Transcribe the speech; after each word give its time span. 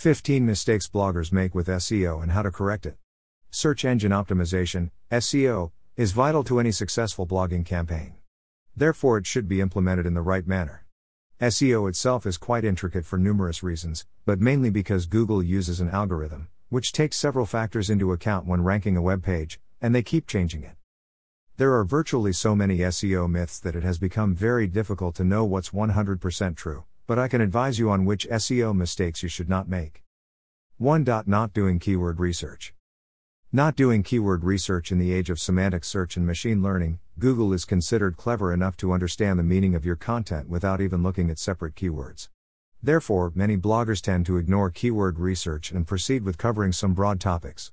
15 0.00 0.46
mistakes 0.46 0.88
bloggers 0.88 1.30
make 1.30 1.54
with 1.54 1.66
SEO 1.66 2.22
and 2.22 2.32
how 2.32 2.40
to 2.40 2.50
correct 2.50 2.86
it. 2.86 2.96
Search 3.50 3.84
engine 3.84 4.12
optimization, 4.12 4.88
SEO, 5.12 5.72
is 5.94 6.12
vital 6.12 6.42
to 6.42 6.58
any 6.58 6.72
successful 6.72 7.26
blogging 7.26 7.66
campaign. 7.66 8.14
Therefore, 8.74 9.18
it 9.18 9.26
should 9.26 9.46
be 9.46 9.60
implemented 9.60 10.06
in 10.06 10.14
the 10.14 10.22
right 10.22 10.46
manner. 10.46 10.86
SEO 11.38 11.86
itself 11.86 12.24
is 12.24 12.38
quite 12.38 12.64
intricate 12.64 13.04
for 13.04 13.18
numerous 13.18 13.62
reasons, 13.62 14.06
but 14.24 14.40
mainly 14.40 14.70
because 14.70 15.04
Google 15.04 15.42
uses 15.42 15.80
an 15.80 15.90
algorithm, 15.90 16.48
which 16.70 16.92
takes 16.92 17.18
several 17.18 17.44
factors 17.44 17.90
into 17.90 18.10
account 18.10 18.46
when 18.46 18.64
ranking 18.64 18.96
a 18.96 19.02
web 19.02 19.22
page, 19.22 19.60
and 19.82 19.94
they 19.94 20.02
keep 20.02 20.26
changing 20.26 20.62
it. 20.62 20.76
There 21.58 21.74
are 21.74 21.84
virtually 21.84 22.32
so 22.32 22.56
many 22.56 22.78
SEO 22.78 23.30
myths 23.30 23.58
that 23.58 23.76
it 23.76 23.82
has 23.82 23.98
become 23.98 24.34
very 24.34 24.66
difficult 24.66 25.14
to 25.16 25.24
know 25.24 25.44
what's 25.44 25.68
100% 25.68 26.56
true, 26.56 26.84
but 27.10 27.18
I 27.18 27.26
can 27.26 27.40
advise 27.40 27.76
you 27.76 27.90
on 27.90 28.04
which 28.04 28.28
SEO 28.28 28.72
mistakes 28.72 29.20
you 29.24 29.28
should 29.28 29.48
not 29.48 29.68
make. 29.68 30.04
1. 30.78 31.04
Not 31.26 31.52
doing 31.52 31.80
keyword 31.80 32.20
research. 32.20 32.72
Not 33.50 33.74
doing 33.74 34.04
keyword 34.04 34.44
research 34.44 34.92
in 34.92 35.00
the 35.00 35.12
age 35.12 35.28
of 35.28 35.40
semantic 35.40 35.82
search 35.82 36.16
and 36.16 36.24
machine 36.24 36.62
learning, 36.62 37.00
Google 37.18 37.52
is 37.52 37.64
considered 37.64 38.16
clever 38.16 38.52
enough 38.52 38.76
to 38.76 38.92
understand 38.92 39.40
the 39.40 39.42
meaning 39.42 39.74
of 39.74 39.84
your 39.84 39.96
content 39.96 40.48
without 40.48 40.80
even 40.80 41.02
looking 41.02 41.30
at 41.30 41.40
separate 41.40 41.74
keywords. 41.74 42.28
Therefore, 42.80 43.32
many 43.34 43.56
bloggers 43.56 44.00
tend 44.00 44.24
to 44.26 44.36
ignore 44.36 44.70
keyword 44.70 45.18
research 45.18 45.72
and 45.72 45.88
proceed 45.88 46.22
with 46.22 46.38
covering 46.38 46.70
some 46.70 46.94
broad 46.94 47.18
topics. 47.18 47.72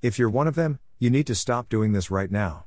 If 0.00 0.18
you're 0.18 0.30
one 0.30 0.48
of 0.48 0.54
them, 0.54 0.78
you 0.98 1.10
need 1.10 1.26
to 1.26 1.34
stop 1.34 1.68
doing 1.68 1.92
this 1.92 2.10
right 2.10 2.30
now. 2.30 2.64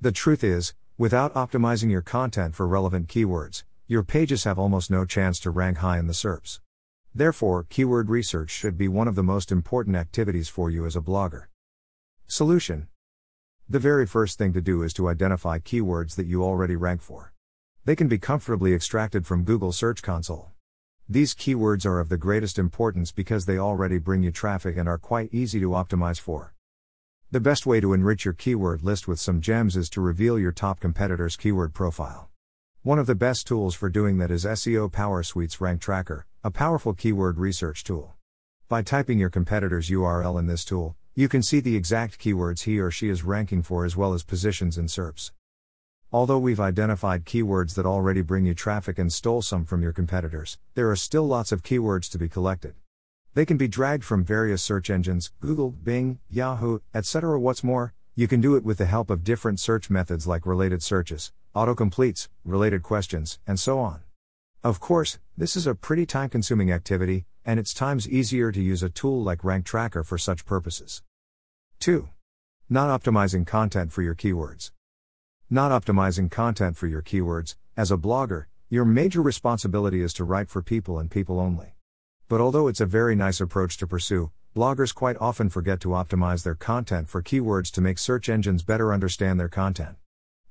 The 0.00 0.12
truth 0.12 0.42
is, 0.42 0.72
without 0.96 1.34
optimizing 1.34 1.90
your 1.90 2.00
content 2.00 2.54
for 2.56 2.66
relevant 2.66 3.08
keywords, 3.08 3.64
your 3.90 4.02
pages 4.02 4.44
have 4.44 4.58
almost 4.58 4.90
no 4.90 5.06
chance 5.06 5.40
to 5.40 5.50
rank 5.50 5.78
high 5.78 5.98
in 5.98 6.06
the 6.06 6.12
SERPs. 6.12 6.60
Therefore, 7.14 7.64
keyword 7.70 8.10
research 8.10 8.50
should 8.50 8.76
be 8.76 8.86
one 8.86 9.08
of 9.08 9.14
the 9.14 9.22
most 9.22 9.50
important 9.50 9.96
activities 9.96 10.46
for 10.46 10.68
you 10.68 10.84
as 10.84 10.94
a 10.94 11.00
blogger. 11.00 11.46
Solution 12.26 12.88
The 13.66 13.78
very 13.78 14.04
first 14.06 14.36
thing 14.36 14.52
to 14.52 14.60
do 14.60 14.82
is 14.82 14.92
to 14.92 15.08
identify 15.08 15.58
keywords 15.58 16.16
that 16.16 16.26
you 16.26 16.44
already 16.44 16.76
rank 16.76 17.00
for. 17.00 17.32
They 17.86 17.96
can 17.96 18.08
be 18.08 18.18
comfortably 18.18 18.74
extracted 18.74 19.26
from 19.26 19.44
Google 19.44 19.72
Search 19.72 20.02
Console. 20.02 20.50
These 21.08 21.34
keywords 21.34 21.86
are 21.86 21.98
of 21.98 22.10
the 22.10 22.18
greatest 22.18 22.58
importance 22.58 23.10
because 23.10 23.46
they 23.46 23.56
already 23.56 23.96
bring 23.96 24.22
you 24.22 24.30
traffic 24.30 24.76
and 24.76 24.86
are 24.86 24.98
quite 24.98 25.32
easy 25.32 25.60
to 25.60 25.70
optimize 25.70 26.20
for. 26.20 26.52
The 27.30 27.40
best 27.40 27.64
way 27.64 27.80
to 27.80 27.94
enrich 27.94 28.26
your 28.26 28.34
keyword 28.34 28.82
list 28.82 29.08
with 29.08 29.18
some 29.18 29.40
gems 29.40 29.78
is 29.78 29.88
to 29.90 30.02
reveal 30.02 30.38
your 30.38 30.52
top 30.52 30.78
competitor's 30.78 31.36
keyword 31.38 31.72
profile. 31.72 32.28
One 32.88 32.98
of 32.98 33.06
the 33.06 33.14
best 33.14 33.46
tools 33.46 33.74
for 33.74 33.90
doing 33.90 34.16
that 34.16 34.30
is 34.30 34.46
SEO 34.46 34.90
Power 34.90 35.22
Suite's 35.22 35.60
Rank 35.60 35.82
Tracker, 35.82 36.24
a 36.42 36.50
powerful 36.50 36.94
keyword 36.94 37.36
research 37.36 37.84
tool. 37.84 38.14
By 38.66 38.80
typing 38.80 39.18
your 39.18 39.28
competitor's 39.28 39.90
URL 39.90 40.38
in 40.38 40.46
this 40.46 40.64
tool, 40.64 40.96
you 41.14 41.28
can 41.28 41.42
see 41.42 41.60
the 41.60 41.76
exact 41.76 42.18
keywords 42.18 42.62
he 42.62 42.78
or 42.78 42.90
she 42.90 43.10
is 43.10 43.24
ranking 43.24 43.62
for 43.62 43.84
as 43.84 43.94
well 43.94 44.14
as 44.14 44.22
positions 44.22 44.78
in 44.78 44.86
SERPs. 44.86 45.32
Although 46.10 46.38
we've 46.38 46.58
identified 46.58 47.26
keywords 47.26 47.74
that 47.74 47.84
already 47.84 48.22
bring 48.22 48.46
you 48.46 48.54
traffic 48.54 48.98
and 48.98 49.12
stole 49.12 49.42
some 49.42 49.66
from 49.66 49.82
your 49.82 49.92
competitors, 49.92 50.56
there 50.74 50.90
are 50.90 50.96
still 50.96 51.26
lots 51.26 51.52
of 51.52 51.62
keywords 51.62 52.10
to 52.12 52.16
be 52.16 52.30
collected. 52.30 52.74
They 53.34 53.44
can 53.44 53.58
be 53.58 53.68
dragged 53.68 54.04
from 54.04 54.24
various 54.24 54.62
search 54.62 54.88
engines, 54.88 55.30
Google, 55.40 55.72
Bing, 55.72 56.20
Yahoo, 56.30 56.78
etc. 56.94 57.38
What's 57.38 57.62
more, 57.62 57.92
you 58.14 58.26
can 58.26 58.40
do 58.40 58.56
it 58.56 58.64
with 58.64 58.78
the 58.78 58.86
help 58.86 59.10
of 59.10 59.24
different 59.24 59.60
search 59.60 59.90
methods 59.90 60.26
like 60.26 60.46
related 60.46 60.82
searches, 60.82 61.32
autocompletes, 61.58 62.28
related 62.44 62.82
questions, 62.82 63.40
and 63.46 63.58
so 63.58 63.80
on. 63.80 64.00
Of 64.62 64.78
course, 64.78 65.18
this 65.36 65.56
is 65.56 65.66
a 65.66 65.74
pretty 65.74 66.06
time 66.06 66.30
consuming 66.30 66.70
activity, 66.70 67.26
and 67.44 67.58
it's 67.58 67.74
times 67.74 68.08
easier 68.08 68.52
to 68.52 68.62
use 68.62 68.82
a 68.82 68.90
tool 68.90 69.22
like 69.22 69.42
Rank 69.42 69.64
Tracker 69.66 70.04
for 70.04 70.18
such 70.18 70.44
purposes. 70.44 71.02
2. 71.80 72.08
Not 72.68 72.88
optimizing 73.00 73.46
content 73.46 73.92
for 73.92 74.02
your 74.02 74.14
keywords. 74.14 74.70
Not 75.50 75.72
optimizing 75.72 76.30
content 76.30 76.76
for 76.76 76.86
your 76.86 77.02
keywords, 77.02 77.56
as 77.76 77.90
a 77.90 77.96
blogger, 77.96 78.46
your 78.68 78.84
major 78.84 79.22
responsibility 79.22 80.02
is 80.02 80.12
to 80.14 80.24
write 80.24 80.50
for 80.50 80.62
people 80.62 80.98
and 80.98 81.10
people 81.10 81.40
only. 81.40 81.74
But 82.28 82.40
although 82.40 82.68
it's 82.68 82.82
a 82.82 82.86
very 82.86 83.14
nice 83.16 83.40
approach 83.40 83.78
to 83.78 83.86
pursue, 83.86 84.30
bloggers 84.54 84.94
quite 84.94 85.16
often 85.18 85.48
forget 85.48 85.80
to 85.80 85.88
optimize 85.88 86.42
their 86.44 86.54
content 86.54 87.08
for 87.08 87.22
keywords 87.22 87.70
to 87.72 87.80
make 87.80 87.98
search 87.98 88.28
engines 88.28 88.62
better 88.62 88.92
understand 88.92 89.40
their 89.40 89.48
content. 89.48 89.96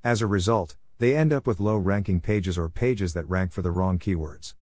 As 0.04 0.22
a 0.22 0.28
result, 0.28 0.76
they 1.00 1.16
end 1.16 1.32
up 1.32 1.46
with 1.46 1.60
low 1.60 1.78
ranking 1.78 2.20
pages 2.20 2.58
or 2.58 2.70
pages 2.70 3.14
that 3.14 3.30
rank 3.30 3.52
for 3.52 3.62
the 3.62 3.72
wrong 3.72 4.00
keywords. 4.00 4.56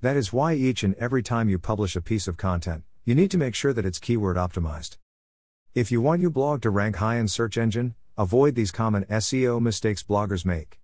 That 0.00 0.16
is 0.16 0.32
why 0.32 0.54
each 0.54 0.82
and 0.82 0.94
every 0.94 1.22
time 1.22 1.48
you 1.48 1.58
publish 1.58 1.96
a 1.96 2.00
piece 2.00 2.28
of 2.28 2.36
content, 2.36 2.84
you 3.04 3.14
need 3.14 3.30
to 3.32 3.38
make 3.38 3.54
sure 3.54 3.72
that 3.72 3.84
it's 3.84 3.98
keyword 3.98 4.36
optimized. 4.36 4.96
If 5.74 5.90
you 5.90 6.00
want 6.00 6.20
your 6.20 6.30
blog 6.30 6.62
to 6.62 6.70
rank 6.70 6.96
high 6.96 7.16
in 7.16 7.28
search 7.28 7.58
engine, 7.58 7.94
avoid 8.16 8.54
these 8.54 8.70
common 8.70 9.04
SEO 9.04 9.60
mistakes 9.60 10.02
bloggers 10.02 10.44
make. 10.44 10.78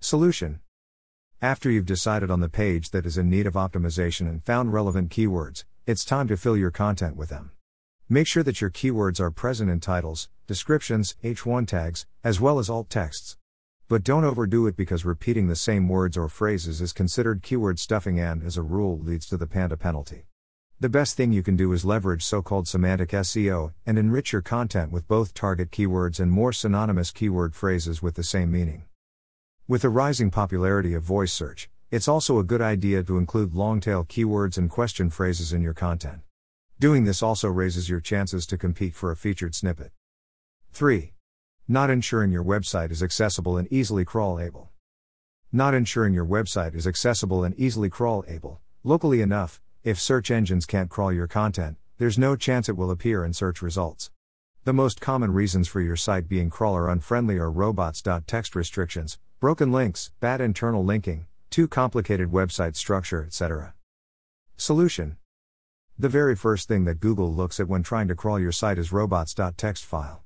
Solution 0.00 0.60
after 1.42 1.68
you've 1.68 1.86
decided 1.86 2.30
on 2.30 2.38
the 2.38 2.48
page 2.48 2.90
that 2.90 3.04
is 3.04 3.18
in 3.18 3.28
need 3.28 3.48
of 3.48 3.54
optimization 3.54 4.28
and 4.28 4.44
found 4.44 4.72
relevant 4.72 5.10
keywords, 5.10 5.64
it's 5.88 6.04
time 6.04 6.28
to 6.28 6.36
fill 6.36 6.56
your 6.56 6.70
content 6.70 7.16
with 7.16 7.30
them. 7.30 7.50
Make 8.08 8.28
sure 8.28 8.44
that 8.44 8.60
your 8.60 8.70
keywords 8.70 9.18
are 9.18 9.32
present 9.32 9.68
in 9.68 9.80
titles, 9.80 10.28
descriptions, 10.46 11.16
H1 11.24 11.66
tags, 11.66 12.06
as 12.22 12.40
well 12.40 12.60
as 12.60 12.70
alt 12.70 12.88
texts. 12.88 13.38
But 13.92 14.04
don't 14.04 14.24
overdo 14.24 14.66
it 14.68 14.74
because 14.74 15.04
repeating 15.04 15.48
the 15.48 15.54
same 15.54 15.86
words 15.86 16.16
or 16.16 16.26
phrases 16.26 16.80
is 16.80 16.94
considered 16.94 17.42
keyword 17.42 17.78
stuffing 17.78 18.18
and, 18.18 18.42
as 18.42 18.56
a 18.56 18.62
rule, 18.62 18.98
leads 18.98 19.26
to 19.26 19.36
the 19.36 19.46
Panda 19.46 19.76
penalty. 19.76 20.24
The 20.80 20.88
best 20.88 21.14
thing 21.14 21.30
you 21.30 21.42
can 21.42 21.56
do 21.56 21.74
is 21.74 21.84
leverage 21.84 22.24
so 22.24 22.40
called 22.40 22.66
semantic 22.66 23.10
SEO 23.10 23.74
and 23.84 23.98
enrich 23.98 24.32
your 24.32 24.40
content 24.40 24.92
with 24.92 25.06
both 25.06 25.34
target 25.34 25.70
keywords 25.70 26.20
and 26.20 26.30
more 26.30 26.54
synonymous 26.54 27.10
keyword 27.10 27.54
phrases 27.54 28.00
with 28.00 28.14
the 28.14 28.22
same 28.22 28.50
meaning. 28.50 28.84
With 29.68 29.82
the 29.82 29.90
rising 29.90 30.30
popularity 30.30 30.94
of 30.94 31.02
voice 31.02 31.34
search, 31.34 31.68
it's 31.90 32.08
also 32.08 32.38
a 32.38 32.44
good 32.44 32.62
idea 32.62 33.02
to 33.02 33.18
include 33.18 33.52
long 33.52 33.78
tail 33.78 34.04
keywords 34.04 34.56
and 34.56 34.70
question 34.70 35.10
phrases 35.10 35.52
in 35.52 35.60
your 35.60 35.74
content. 35.74 36.22
Doing 36.80 37.04
this 37.04 37.22
also 37.22 37.48
raises 37.48 37.90
your 37.90 38.00
chances 38.00 38.46
to 38.46 38.56
compete 38.56 38.94
for 38.94 39.10
a 39.10 39.16
featured 39.16 39.54
snippet. 39.54 39.92
3. 40.72 41.12
Not 41.68 41.90
ensuring 41.90 42.32
your 42.32 42.42
website 42.42 42.90
is 42.90 43.04
accessible 43.04 43.56
and 43.56 43.72
easily 43.72 44.04
crawlable. 44.04 44.70
Not 45.52 45.74
ensuring 45.74 46.12
your 46.12 46.26
website 46.26 46.74
is 46.74 46.88
accessible 46.88 47.44
and 47.44 47.54
easily 47.56 47.88
crawlable, 47.88 48.58
locally 48.82 49.20
enough, 49.22 49.60
if 49.84 50.00
search 50.00 50.32
engines 50.32 50.66
can't 50.66 50.90
crawl 50.90 51.12
your 51.12 51.28
content, 51.28 51.76
there's 51.98 52.18
no 52.18 52.34
chance 52.34 52.68
it 52.68 52.76
will 52.76 52.90
appear 52.90 53.24
in 53.24 53.32
search 53.32 53.62
results. 53.62 54.10
The 54.64 54.72
most 54.72 55.00
common 55.00 55.32
reasons 55.32 55.68
for 55.68 55.80
your 55.80 55.94
site 55.94 56.28
being 56.28 56.50
crawler 56.50 56.88
unfriendly 56.88 57.38
are 57.38 57.50
robots.txt 57.50 58.56
restrictions, 58.56 59.20
broken 59.38 59.70
links, 59.70 60.10
bad 60.18 60.40
internal 60.40 60.84
linking, 60.84 61.26
too 61.48 61.68
complicated 61.68 62.32
website 62.32 62.74
structure, 62.74 63.24
etc. 63.24 63.74
Solution 64.56 65.16
The 65.96 66.08
very 66.08 66.34
first 66.34 66.66
thing 66.66 66.86
that 66.86 66.98
Google 66.98 67.32
looks 67.32 67.60
at 67.60 67.68
when 67.68 67.84
trying 67.84 68.08
to 68.08 68.16
crawl 68.16 68.40
your 68.40 68.52
site 68.52 68.78
is 68.78 68.90
robots.txt 68.90 69.84
file. 69.84 70.24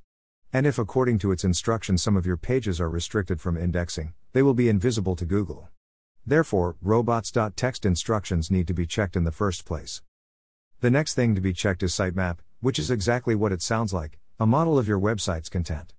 And 0.52 0.66
if 0.66 0.78
according 0.78 1.18
to 1.18 1.32
its 1.32 1.44
instructions 1.44 2.02
some 2.02 2.16
of 2.16 2.26
your 2.26 2.36
pages 2.36 2.80
are 2.80 2.88
restricted 2.88 3.40
from 3.40 3.56
indexing, 3.56 4.14
they 4.32 4.42
will 4.42 4.54
be 4.54 4.68
invisible 4.68 5.16
to 5.16 5.24
Google. 5.24 5.68
Therefore, 6.26 6.76
robots.txt 6.82 7.84
instructions 7.84 8.50
need 8.50 8.66
to 8.66 8.74
be 8.74 8.86
checked 8.86 9.16
in 9.16 9.24
the 9.24 9.32
first 9.32 9.64
place. 9.64 10.02
The 10.80 10.90
next 10.90 11.14
thing 11.14 11.34
to 11.34 11.40
be 11.40 11.52
checked 11.52 11.82
is 11.82 11.92
sitemap, 11.92 12.38
which 12.60 12.78
is 12.78 12.90
exactly 12.90 13.34
what 13.34 13.52
it 13.52 13.62
sounds 13.62 13.92
like 13.92 14.18
a 14.38 14.46
model 14.46 14.78
of 14.78 14.86
your 14.86 15.00
website's 15.00 15.48
content. 15.48 15.94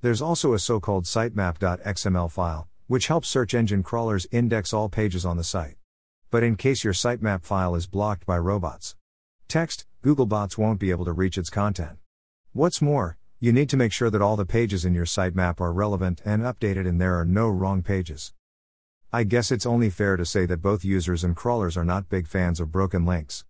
There's 0.00 0.22
also 0.22 0.54
a 0.54 0.58
so 0.58 0.80
called 0.80 1.04
sitemap.xml 1.04 2.30
file, 2.30 2.68
which 2.86 3.08
helps 3.08 3.28
search 3.28 3.54
engine 3.54 3.82
crawlers 3.82 4.26
index 4.30 4.72
all 4.72 4.88
pages 4.88 5.24
on 5.24 5.36
the 5.36 5.44
site. 5.44 5.76
But 6.30 6.42
in 6.42 6.56
case 6.56 6.84
your 6.84 6.92
sitemap 6.92 7.44
file 7.44 7.74
is 7.74 7.86
blocked 7.86 8.26
by 8.26 8.38
robots, 8.38 8.96
text, 9.48 9.86
Googlebots 10.04 10.56
won't 10.56 10.78
be 10.78 10.90
able 10.90 11.04
to 11.04 11.12
reach 11.12 11.36
its 11.36 11.50
content. 11.50 11.98
What's 12.52 12.80
more, 12.80 13.18
you 13.42 13.52
need 13.52 13.70
to 13.70 13.76
make 13.78 13.90
sure 13.90 14.10
that 14.10 14.20
all 14.20 14.36
the 14.36 14.44
pages 14.44 14.84
in 14.84 14.92
your 14.92 15.06
sitemap 15.06 15.62
are 15.62 15.72
relevant 15.72 16.20
and 16.26 16.42
updated 16.42 16.86
and 16.86 17.00
there 17.00 17.18
are 17.18 17.24
no 17.24 17.48
wrong 17.48 17.82
pages. 17.82 18.34
I 19.14 19.24
guess 19.24 19.50
it's 19.50 19.64
only 19.64 19.88
fair 19.88 20.18
to 20.18 20.26
say 20.26 20.44
that 20.44 20.60
both 20.60 20.84
users 20.84 21.24
and 21.24 21.34
crawlers 21.34 21.74
are 21.74 21.84
not 21.84 22.10
big 22.10 22.26
fans 22.26 22.60
of 22.60 22.70
broken 22.70 23.06
links. 23.06 23.46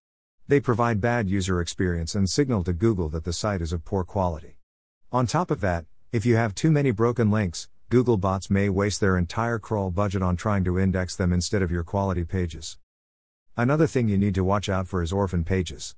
They 0.47 0.61
provide 0.61 1.01
bad 1.01 1.29
user 1.29 1.61
experience 1.61 2.15
and 2.15 2.31
signal 2.31 2.63
to 2.65 2.73
Google 2.73 3.09
that 3.09 3.25
the 3.25 3.33
site 3.33 3.61
is 3.61 3.73
of 3.73 3.85
poor 3.85 4.05
quality. 4.05 4.59
On 5.11 5.27
top 5.27 5.51
of 5.51 5.61
that, 5.61 5.87
if 6.13 6.25
you 6.25 6.37
have 6.37 6.55
too 6.55 6.71
many 6.71 6.93
broken 6.93 7.29
links, 7.33 7.69
Google 7.89 8.17
bots 8.17 8.49
may 8.49 8.69
waste 8.69 9.01
their 9.01 9.19
entire 9.19 9.59
crawl 9.59 9.91
budget 9.91 10.23
on 10.23 10.37
trying 10.37 10.63
to 10.63 10.79
index 10.79 11.17
them 11.17 11.33
instead 11.33 11.63
of 11.63 11.73
your 11.73 11.83
quality 11.83 12.25
pages. 12.25 12.79
Another 13.57 13.89
thing 13.89 14.09
you 14.09 14.17
need 14.17 14.37
to 14.37 14.45
watch 14.45 14.69
out 14.69 14.87
for 14.87 15.03
is 15.03 15.13
orphan 15.13 15.43
pages. 15.43 15.97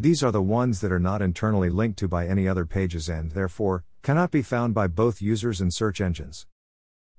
These 0.00 0.22
are 0.22 0.32
the 0.32 0.40
ones 0.40 0.80
that 0.80 0.92
are 0.92 0.98
not 0.98 1.20
internally 1.20 1.68
linked 1.68 1.98
to 1.98 2.08
by 2.08 2.26
any 2.26 2.48
other 2.48 2.64
pages 2.64 3.06
and, 3.10 3.32
therefore, 3.32 3.84
cannot 4.00 4.30
be 4.30 4.40
found 4.40 4.72
by 4.72 4.86
both 4.86 5.20
users 5.20 5.60
and 5.60 5.74
search 5.74 6.00
engines. 6.00 6.46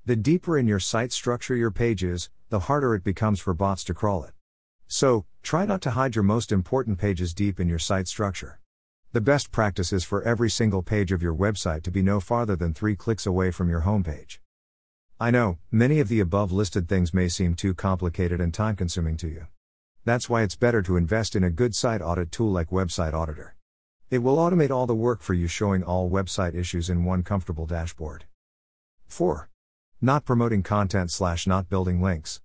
The 0.04 0.16
deeper 0.16 0.58
in 0.58 0.66
your 0.66 0.80
site 0.80 1.12
structure 1.12 1.56
your 1.56 1.70
page 1.70 2.04
is, 2.04 2.32
the 2.50 2.62
harder 2.62 2.96
it 2.96 3.04
becomes 3.04 3.40
for 3.40 3.54
bots 3.54 3.84
to 3.84 3.94
crawl 3.94 4.24
it. 4.24 4.34
So, 4.88 5.26
try 5.44 5.68
not 5.68 5.82
to 5.82 5.92
hide 5.92 6.16
your 6.16 6.24
most 6.24 6.52
important 6.52 6.98
pages 6.98 7.36
deep 7.36 7.60
in 7.60 7.70
your 7.70 7.78
site 7.78 8.08
structure. 8.08 8.60
The 9.12 9.22
best 9.22 9.52
practice 9.52 9.94
is 9.94 10.04
for 10.04 10.24
every 10.24 10.50
single 10.50 10.82
page 10.82 11.12
of 11.12 11.22
your 11.22 11.36
website 11.36 11.84
to 11.84 11.92
be 11.92 12.02
no 12.02 12.20
farther 12.20 12.56
than 12.56 12.74
three 12.74 12.96
clicks 12.96 13.28
away 13.28 13.52
from 13.52 13.70
your 13.70 13.82
homepage. 13.82 14.40
I 15.20 15.30
know, 15.30 15.60
many 15.70 16.00
of 16.00 16.08
the 16.08 16.20
above 16.20 16.52
listed 16.52 16.90
things 16.90 17.14
may 17.14 17.28
seem 17.28 17.54
too 17.54 17.76
complicated 17.76 18.42
and 18.42 18.52
time 18.52 18.76
consuming 18.76 19.18
to 19.18 19.28
you. 19.28 19.46
That's 20.04 20.28
why 20.28 20.42
it's 20.42 20.56
better 20.56 20.82
to 20.82 20.98
invest 20.98 21.36
in 21.36 21.44
a 21.44 21.52
good 21.52 21.76
site 21.76 22.02
audit 22.02 22.32
tool 22.32 22.52
like 22.52 22.72
Website 22.72 23.14
Auditor. 23.14 23.56
It 24.10 24.24
will 24.24 24.38
automate 24.38 24.72
all 24.72 24.88
the 24.88 24.96
work 24.96 25.22
for 25.22 25.36
you, 25.36 25.48
showing 25.48 25.84
all 25.84 26.10
website 26.10 26.56
issues 26.56 26.90
in 26.90 27.06
one 27.06 27.22
comfortable 27.22 27.68
dashboard. 27.68 28.26
4. 29.08 29.48
Not 30.02 30.26
promoting 30.26 30.64
content 30.64 31.12
slash 31.12 31.46
not 31.46 31.70
building 31.70 32.02
links. 32.02 32.42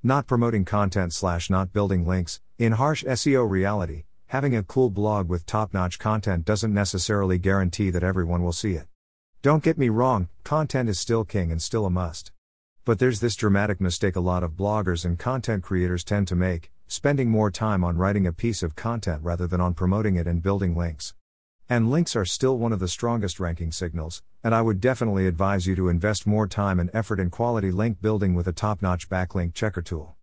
Not 0.00 0.28
promoting 0.28 0.64
content 0.64 1.12
slash 1.12 1.50
not 1.50 1.72
building 1.72 2.06
links. 2.06 2.40
In 2.56 2.72
harsh 2.72 3.02
SEO 3.02 3.50
reality, 3.50 4.04
having 4.26 4.54
a 4.54 4.62
cool 4.62 4.88
blog 4.88 5.28
with 5.28 5.44
top 5.44 5.74
notch 5.74 5.98
content 5.98 6.44
doesn't 6.44 6.72
necessarily 6.72 7.36
guarantee 7.36 7.90
that 7.90 8.04
everyone 8.04 8.44
will 8.44 8.52
see 8.52 8.74
it. 8.74 8.86
Don't 9.42 9.64
get 9.64 9.76
me 9.76 9.88
wrong, 9.88 10.28
content 10.44 10.88
is 10.88 11.00
still 11.00 11.24
king 11.24 11.50
and 11.50 11.60
still 11.60 11.84
a 11.84 11.90
must. 11.90 12.30
But 12.84 13.00
there's 13.00 13.18
this 13.18 13.34
dramatic 13.34 13.80
mistake 13.80 14.14
a 14.14 14.20
lot 14.20 14.44
of 14.44 14.52
bloggers 14.52 15.04
and 15.04 15.18
content 15.18 15.64
creators 15.64 16.04
tend 16.04 16.28
to 16.28 16.36
make, 16.36 16.70
spending 16.88 17.28
more 17.28 17.50
time 17.50 17.82
on 17.82 17.96
writing 17.96 18.26
a 18.26 18.32
piece 18.32 18.62
of 18.62 18.76
content 18.76 19.22
rather 19.22 19.46
than 19.46 19.60
on 19.60 19.74
promoting 19.74 20.16
it 20.16 20.26
and 20.26 20.42
building 20.42 20.76
links. 20.76 21.14
And 21.68 21.90
links 21.90 22.14
are 22.14 22.24
still 22.24 22.58
one 22.58 22.72
of 22.72 22.78
the 22.78 22.86
strongest 22.86 23.40
ranking 23.40 23.72
signals, 23.72 24.22
and 24.44 24.54
I 24.54 24.62
would 24.62 24.80
definitely 24.80 25.26
advise 25.26 25.66
you 25.66 25.74
to 25.74 25.88
invest 25.88 26.26
more 26.26 26.46
time 26.46 26.78
and 26.78 26.90
effort 26.94 27.18
in 27.18 27.30
quality 27.30 27.72
link 27.72 28.00
building 28.00 28.34
with 28.34 28.46
a 28.46 28.52
top 28.52 28.82
notch 28.82 29.08
backlink 29.08 29.52
checker 29.52 29.82
tool. 29.82 30.14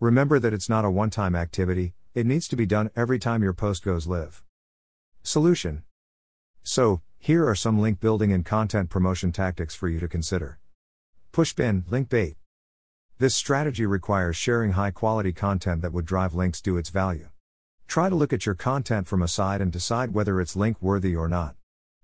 Remember 0.00 0.38
that 0.38 0.54
it's 0.54 0.70
not 0.70 0.86
a 0.86 0.90
one 0.90 1.10
time 1.10 1.36
activity, 1.36 1.92
it 2.14 2.24
needs 2.24 2.48
to 2.48 2.56
be 2.56 2.64
done 2.64 2.90
every 2.96 3.18
time 3.18 3.42
your 3.42 3.52
post 3.52 3.84
goes 3.84 4.06
live. 4.06 4.42
Solution 5.22 5.82
So, 6.62 7.02
here 7.18 7.46
are 7.46 7.54
some 7.54 7.78
link 7.78 8.00
building 8.00 8.32
and 8.32 8.44
content 8.44 8.88
promotion 8.88 9.32
tactics 9.32 9.74
for 9.74 9.88
you 9.88 10.00
to 10.00 10.08
consider. 10.08 10.58
Pushpin, 11.32 11.90
link 11.90 12.08
bait. 12.08 12.36
This 13.18 13.34
strategy 13.34 13.86
requires 13.86 14.36
sharing 14.36 14.72
high 14.72 14.90
quality 14.90 15.32
content 15.32 15.80
that 15.80 15.94
would 15.94 16.04
drive 16.04 16.34
links 16.34 16.60
to 16.60 16.76
its 16.76 16.90
value. 16.90 17.30
Try 17.88 18.10
to 18.10 18.14
look 18.14 18.30
at 18.34 18.44
your 18.44 18.54
content 18.54 19.08
from 19.08 19.22
a 19.22 19.28
side 19.28 19.62
and 19.62 19.72
decide 19.72 20.12
whether 20.12 20.38
it's 20.38 20.54
link 20.54 20.76
worthy 20.82 21.16
or 21.16 21.26
not. 21.26 21.54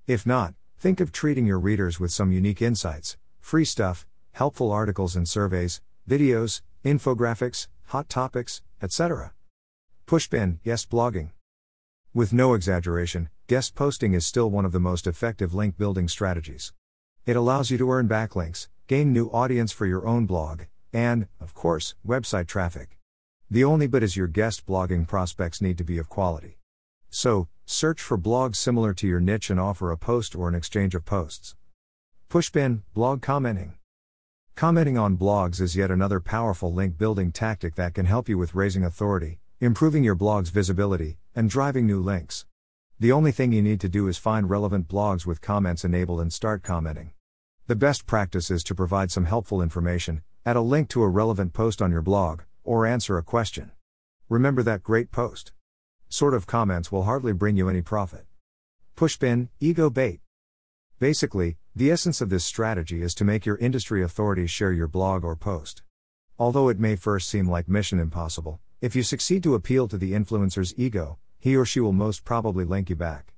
If 0.06 0.24
not, 0.24 0.54
think 0.78 1.00
of 1.00 1.12
treating 1.12 1.44
your 1.44 1.58
readers 1.58 2.00
with 2.00 2.12
some 2.12 2.32
unique 2.32 2.62
insights, 2.62 3.18
free 3.40 3.66
stuff, 3.66 4.06
helpful 4.30 4.72
articles 4.72 5.14
and 5.14 5.28
surveys, 5.28 5.82
videos, 6.08 6.62
infographics, 6.82 7.68
hot 7.88 8.08
topics, 8.08 8.62
etc. 8.80 9.34
Pushpin, 10.06 10.62
guest, 10.64 10.88
blogging. 10.88 11.32
With 12.14 12.32
no 12.32 12.54
exaggeration, 12.54 13.28
guest 13.48 13.74
posting 13.74 14.14
is 14.14 14.24
still 14.24 14.50
one 14.50 14.64
of 14.64 14.72
the 14.72 14.80
most 14.80 15.06
effective 15.06 15.52
link 15.52 15.76
building 15.76 16.08
strategies. 16.08 16.72
It 17.26 17.36
allows 17.36 17.70
you 17.70 17.76
to 17.76 17.92
earn 17.92 18.08
backlinks, 18.08 18.68
gain 18.86 19.12
new 19.12 19.26
audience 19.26 19.72
for 19.72 19.84
your 19.84 20.06
own 20.06 20.24
blog, 20.24 20.62
and, 20.92 21.28
of 21.40 21.54
course, 21.54 21.94
website 22.06 22.46
traffic. 22.46 22.98
The 23.50 23.64
only 23.64 23.86
but 23.86 24.02
is 24.02 24.16
your 24.16 24.28
guest 24.28 24.66
blogging 24.66 25.06
prospects 25.06 25.60
need 25.60 25.78
to 25.78 25.84
be 25.84 25.98
of 25.98 26.08
quality. 26.08 26.58
So, 27.10 27.48
search 27.66 28.00
for 28.00 28.16
blogs 28.16 28.56
similar 28.56 28.94
to 28.94 29.06
your 29.06 29.20
niche 29.20 29.50
and 29.50 29.60
offer 29.60 29.90
a 29.90 29.98
post 29.98 30.34
or 30.34 30.48
an 30.48 30.54
exchange 30.54 30.94
of 30.94 31.04
posts. 31.04 31.54
Pushpin, 32.30 32.82
blog 32.94 33.20
commenting. 33.20 33.74
Commenting 34.54 34.96
on 34.96 35.16
blogs 35.16 35.60
is 35.60 35.76
yet 35.76 35.90
another 35.90 36.20
powerful 36.20 36.72
link 36.72 36.96
building 36.96 37.32
tactic 37.32 37.74
that 37.74 37.94
can 37.94 38.06
help 38.06 38.28
you 38.28 38.38
with 38.38 38.54
raising 38.54 38.84
authority, 38.84 39.40
improving 39.60 40.04
your 40.04 40.14
blog's 40.14 40.50
visibility, 40.50 41.18
and 41.34 41.50
driving 41.50 41.86
new 41.86 42.00
links. 42.00 42.46
The 42.98 43.12
only 43.12 43.32
thing 43.32 43.52
you 43.52 43.62
need 43.62 43.80
to 43.80 43.88
do 43.88 44.08
is 44.08 44.16
find 44.16 44.48
relevant 44.48 44.88
blogs 44.88 45.26
with 45.26 45.40
comments 45.40 45.84
enabled 45.84 46.20
and 46.20 46.32
start 46.32 46.62
commenting. 46.62 47.12
The 47.66 47.76
best 47.76 48.06
practice 48.06 48.50
is 48.50 48.62
to 48.64 48.74
provide 48.74 49.10
some 49.10 49.24
helpful 49.24 49.60
information, 49.60 50.22
add 50.44 50.56
a 50.56 50.60
link 50.60 50.88
to 50.88 51.02
a 51.02 51.08
relevant 51.08 51.52
post 51.52 51.80
on 51.80 51.92
your 51.92 52.02
blog, 52.02 52.42
or 52.64 52.84
answer 52.84 53.16
a 53.16 53.22
question. 53.22 53.70
Remember 54.28 54.62
that 54.64 54.82
great 54.82 55.12
post. 55.12 55.52
Sort 56.08 56.34
of 56.34 56.46
comments 56.46 56.90
will 56.90 57.04
hardly 57.04 57.32
bring 57.32 57.56
you 57.56 57.68
any 57.68 57.80
profit. 57.80 58.26
Pushpin, 58.96 59.48
ego 59.60 59.88
bait. 59.88 60.20
Basically, 60.98 61.58
the 61.76 61.90
essence 61.90 62.20
of 62.20 62.28
this 62.28 62.44
strategy 62.44 63.02
is 63.02 63.14
to 63.14 63.24
make 63.24 63.46
your 63.46 63.56
industry 63.58 64.02
authorities 64.02 64.50
share 64.50 64.72
your 64.72 64.88
blog 64.88 65.24
or 65.24 65.36
post. 65.36 65.82
Although 66.38 66.68
it 66.68 66.80
may 66.80 66.96
first 66.96 67.28
seem 67.28 67.48
like 67.48 67.68
mission 67.68 68.00
impossible, 68.00 68.60
if 68.80 68.96
you 68.96 69.04
succeed 69.04 69.44
to 69.44 69.54
appeal 69.54 69.86
to 69.86 69.96
the 69.96 70.12
influencer's 70.12 70.74
ego, 70.76 71.18
he 71.38 71.56
or 71.56 71.64
she 71.64 71.78
will 71.78 71.92
most 71.92 72.24
probably 72.24 72.64
link 72.64 72.90
you 72.90 72.96
back. 72.96 73.32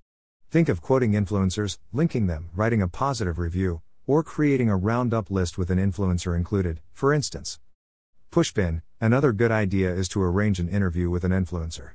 Think 0.50 0.70
of 0.70 0.80
quoting 0.80 1.12
influencers, 1.12 1.78
linking 1.92 2.28
them, 2.28 2.48
writing 2.54 2.80
a 2.80 2.88
positive 2.88 3.38
review, 3.38 3.82
or 4.06 4.22
creating 4.22 4.68
a 4.68 4.76
roundup 4.76 5.30
list 5.30 5.56
with 5.56 5.70
an 5.70 5.78
influencer 5.78 6.36
included, 6.36 6.80
for 6.92 7.12
instance. 7.12 7.58
Pushpin, 8.30 8.82
another 9.00 9.32
good 9.32 9.50
idea 9.50 9.92
is 9.94 10.08
to 10.08 10.22
arrange 10.22 10.58
an 10.58 10.68
interview 10.68 11.08
with 11.08 11.24
an 11.24 11.30
influencer. 11.30 11.92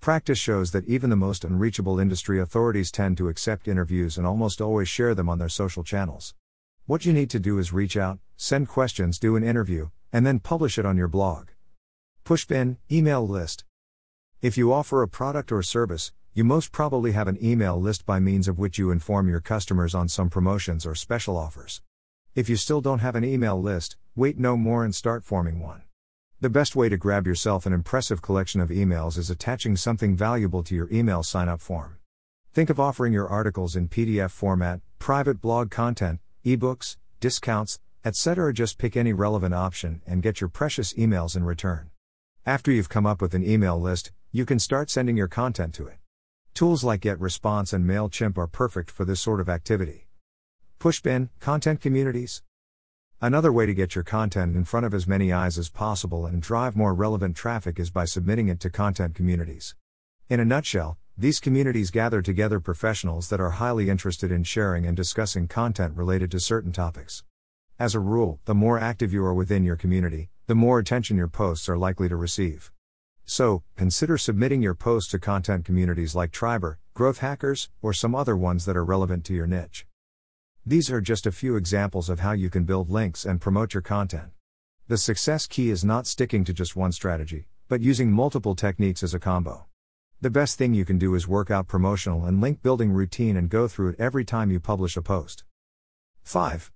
Practice 0.00 0.38
shows 0.38 0.70
that 0.72 0.86
even 0.86 1.10
the 1.10 1.16
most 1.16 1.44
unreachable 1.44 1.98
industry 1.98 2.40
authorities 2.40 2.90
tend 2.90 3.16
to 3.16 3.28
accept 3.28 3.68
interviews 3.68 4.18
and 4.18 4.26
almost 4.26 4.60
always 4.60 4.88
share 4.88 5.14
them 5.14 5.28
on 5.28 5.38
their 5.38 5.48
social 5.48 5.82
channels. 5.82 6.34
What 6.86 7.04
you 7.04 7.12
need 7.12 7.30
to 7.30 7.40
do 7.40 7.58
is 7.58 7.72
reach 7.72 7.96
out, 7.96 8.18
send 8.36 8.68
questions, 8.68 9.18
do 9.18 9.34
an 9.34 9.42
interview, 9.42 9.90
and 10.12 10.24
then 10.24 10.38
publish 10.38 10.78
it 10.78 10.86
on 10.86 10.96
your 10.96 11.08
blog. 11.08 11.48
Pushpin, 12.24 12.76
email 12.90 13.26
list. 13.26 13.64
If 14.42 14.56
you 14.56 14.72
offer 14.72 15.02
a 15.02 15.08
product 15.08 15.50
or 15.50 15.62
service, 15.62 16.12
you 16.36 16.44
most 16.44 16.70
probably 16.70 17.12
have 17.12 17.28
an 17.28 17.42
email 17.42 17.80
list 17.80 18.04
by 18.04 18.20
means 18.20 18.46
of 18.46 18.58
which 18.58 18.76
you 18.76 18.90
inform 18.90 19.26
your 19.26 19.40
customers 19.40 19.94
on 19.94 20.06
some 20.06 20.28
promotions 20.28 20.84
or 20.84 20.94
special 20.94 21.34
offers. 21.34 21.80
If 22.34 22.50
you 22.50 22.56
still 22.56 22.82
don't 22.82 22.98
have 22.98 23.14
an 23.14 23.24
email 23.24 23.58
list, 23.58 23.96
wait 24.14 24.38
no 24.38 24.54
more 24.54 24.84
and 24.84 24.94
start 24.94 25.24
forming 25.24 25.60
one. 25.60 25.84
The 26.42 26.50
best 26.50 26.76
way 26.76 26.90
to 26.90 26.98
grab 26.98 27.26
yourself 27.26 27.64
an 27.64 27.72
impressive 27.72 28.20
collection 28.20 28.60
of 28.60 28.68
emails 28.68 29.16
is 29.16 29.30
attaching 29.30 29.76
something 29.76 30.14
valuable 30.14 30.62
to 30.64 30.74
your 30.74 30.90
email 30.92 31.22
sign 31.22 31.48
up 31.48 31.62
form. 31.62 31.96
Think 32.52 32.68
of 32.68 32.78
offering 32.78 33.14
your 33.14 33.28
articles 33.28 33.74
in 33.74 33.88
PDF 33.88 34.30
format, 34.30 34.82
private 34.98 35.40
blog 35.40 35.70
content, 35.70 36.20
ebooks, 36.44 36.98
discounts, 37.18 37.80
etc. 38.04 38.52
Just 38.52 38.76
pick 38.76 38.94
any 38.94 39.14
relevant 39.14 39.54
option 39.54 40.02
and 40.06 40.22
get 40.22 40.42
your 40.42 40.50
precious 40.50 40.92
emails 40.92 41.34
in 41.34 41.44
return. 41.44 41.88
After 42.44 42.70
you've 42.70 42.90
come 42.90 43.06
up 43.06 43.22
with 43.22 43.32
an 43.32 43.42
email 43.42 43.80
list, 43.80 44.12
you 44.32 44.44
can 44.44 44.58
start 44.58 44.90
sending 44.90 45.16
your 45.16 45.28
content 45.28 45.72
to 45.76 45.86
it. 45.86 45.96
Tools 46.56 46.82
like 46.82 47.02
GetResponse 47.02 47.74
and 47.74 47.84
MailChimp 47.84 48.38
are 48.38 48.46
perfect 48.46 48.90
for 48.90 49.04
this 49.04 49.20
sort 49.20 49.42
of 49.42 49.48
activity. 49.50 50.06
Pushpin, 50.80 51.28
content 51.38 51.82
communities. 51.82 52.42
Another 53.20 53.52
way 53.52 53.66
to 53.66 53.74
get 53.74 53.94
your 53.94 54.02
content 54.02 54.56
in 54.56 54.64
front 54.64 54.86
of 54.86 54.94
as 54.94 55.06
many 55.06 55.34
eyes 55.34 55.58
as 55.58 55.68
possible 55.68 56.24
and 56.24 56.40
drive 56.40 56.74
more 56.74 56.94
relevant 56.94 57.36
traffic 57.36 57.78
is 57.78 57.90
by 57.90 58.06
submitting 58.06 58.48
it 58.48 58.58
to 58.60 58.70
content 58.70 59.14
communities. 59.14 59.74
In 60.30 60.40
a 60.40 60.46
nutshell, 60.46 60.96
these 61.14 61.40
communities 61.40 61.90
gather 61.90 62.22
together 62.22 62.58
professionals 62.58 63.28
that 63.28 63.38
are 63.38 63.50
highly 63.50 63.90
interested 63.90 64.32
in 64.32 64.42
sharing 64.42 64.86
and 64.86 64.96
discussing 64.96 65.48
content 65.48 65.94
related 65.94 66.30
to 66.30 66.40
certain 66.40 66.72
topics. 66.72 67.22
As 67.78 67.94
a 67.94 68.00
rule, 68.00 68.40
the 68.46 68.54
more 68.54 68.78
active 68.78 69.12
you 69.12 69.22
are 69.26 69.34
within 69.34 69.62
your 69.62 69.76
community, 69.76 70.30
the 70.46 70.54
more 70.54 70.78
attention 70.78 71.18
your 71.18 71.28
posts 71.28 71.68
are 71.68 71.76
likely 71.76 72.08
to 72.08 72.16
receive. 72.16 72.72
So, 73.28 73.64
consider 73.74 74.16
submitting 74.18 74.62
your 74.62 74.74
post 74.74 75.10
to 75.10 75.18
content 75.18 75.64
communities 75.64 76.14
like 76.14 76.30
Triberr, 76.30 76.78
Growth 76.94 77.18
Hackers, 77.18 77.68
or 77.82 77.92
some 77.92 78.14
other 78.14 78.36
ones 78.36 78.64
that 78.66 78.76
are 78.76 78.84
relevant 78.84 79.24
to 79.24 79.34
your 79.34 79.48
niche. 79.48 79.84
These 80.64 80.92
are 80.92 81.00
just 81.00 81.26
a 81.26 81.32
few 81.32 81.56
examples 81.56 82.08
of 82.08 82.20
how 82.20 82.32
you 82.32 82.48
can 82.50 82.64
build 82.64 82.88
links 82.88 83.24
and 83.24 83.40
promote 83.40 83.74
your 83.74 83.80
content. 83.80 84.30
The 84.86 84.96
success 84.96 85.48
key 85.48 85.70
is 85.70 85.84
not 85.84 86.06
sticking 86.06 86.44
to 86.44 86.52
just 86.52 86.76
one 86.76 86.92
strategy, 86.92 87.48
but 87.68 87.80
using 87.80 88.12
multiple 88.12 88.54
techniques 88.54 89.02
as 89.02 89.12
a 89.12 89.18
combo. 89.18 89.66
The 90.20 90.30
best 90.30 90.56
thing 90.56 90.72
you 90.72 90.84
can 90.84 90.96
do 90.96 91.16
is 91.16 91.26
work 91.26 91.50
out 91.50 91.66
promotional 91.66 92.24
and 92.24 92.40
link 92.40 92.62
building 92.62 92.92
routine 92.92 93.36
and 93.36 93.50
go 93.50 93.66
through 93.66 93.88
it 93.88 94.00
every 94.00 94.24
time 94.24 94.52
you 94.52 94.60
publish 94.60 94.96
a 94.96 95.02
post. 95.02 95.42
5. 96.22 96.70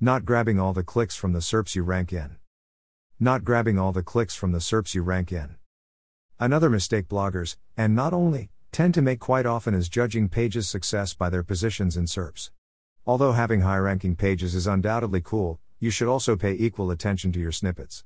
Not 0.00 0.24
grabbing 0.24 0.58
all 0.58 0.72
the 0.72 0.82
clicks 0.82 1.14
from 1.14 1.32
the 1.32 1.38
SERPs 1.38 1.76
you 1.76 1.84
rank 1.84 2.12
in. 2.12 2.38
Not 3.20 3.44
grabbing 3.44 3.78
all 3.78 3.92
the 3.92 4.02
clicks 4.02 4.34
from 4.34 4.50
the 4.50 4.58
SERPs 4.58 4.96
you 4.96 5.02
rank 5.02 5.30
in. 5.30 5.54
Another 6.42 6.68
mistake 6.68 7.06
bloggers, 7.06 7.56
and 7.76 7.94
not 7.94 8.12
only, 8.12 8.50
tend 8.72 8.94
to 8.94 9.00
make 9.00 9.20
quite 9.20 9.46
often 9.46 9.74
is 9.74 9.88
judging 9.88 10.28
pages' 10.28 10.68
success 10.68 11.14
by 11.14 11.30
their 11.30 11.44
positions 11.44 11.96
in 11.96 12.06
SERPs. 12.06 12.50
Although 13.06 13.30
having 13.30 13.60
high 13.60 13.78
ranking 13.78 14.16
pages 14.16 14.56
is 14.56 14.66
undoubtedly 14.66 15.20
cool, 15.20 15.60
you 15.78 15.88
should 15.88 16.08
also 16.08 16.34
pay 16.34 16.54
equal 16.54 16.90
attention 16.90 17.30
to 17.30 17.38
your 17.38 17.52
snippets. 17.52 18.02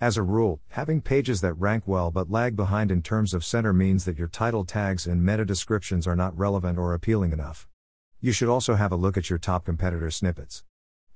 As 0.00 0.16
a 0.16 0.22
rule, 0.22 0.62
having 0.68 1.02
pages 1.02 1.42
that 1.42 1.52
rank 1.58 1.82
well 1.84 2.10
but 2.10 2.30
lag 2.30 2.56
behind 2.56 2.90
in 2.90 3.02
terms 3.02 3.34
of 3.34 3.44
center 3.44 3.74
means 3.74 4.06
that 4.06 4.16
your 4.16 4.28
title 4.28 4.64
tags 4.64 5.06
and 5.06 5.22
meta 5.22 5.44
descriptions 5.44 6.06
are 6.06 6.16
not 6.16 6.38
relevant 6.38 6.78
or 6.78 6.94
appealing 6.94 7.32
enough. 7.32 7.68
You 8.18 8.32
should 8.32 8.48
also 8.48 8.76
have 8.76 8.92
a 8.92 8.96
look 8.96 9.18
at 9.18 9.28
your 9.28 9.38
top 9.38 9.66
competitor 9.66 10.10
snippets. 10.10 10.64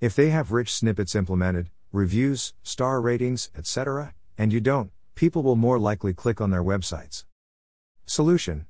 If 0.03 0.15
they 0.15 0.29
have 0.29 0.53
rich 0.53 0.75
snippets 0.75 1.15
implemented, 1.15 1.71
reviews, 1.93 2.53
star 2.63 3.01
ratings, 3.01 3.51
etc., 3.57 4.13
and 4.37 4.53
you 4.53 4.61
don't, 4.61 4.91
people 5.19 5.43
will 5.43 5.57
more 5.57 5.81
likely 5.81 6.15
click 6.15 6.41
on 6.41 6.51
their 6.51 6.63
websites. 6.63 7.25
Solution 8.07 8.67